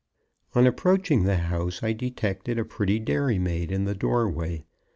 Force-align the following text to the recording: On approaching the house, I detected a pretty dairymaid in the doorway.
On 0.55 0.65
approaching 0.65 1.25
the 1.25 1.37
house, 1.37 1.83
I 1.83 1.93
detected 1.93 2.57
a 2.57 2.65
pretty 2.65 2.97
dairymaid 2.99 3.69
in 3.71 3.85
the 3.85 3.93
doorway. 3.93 4.65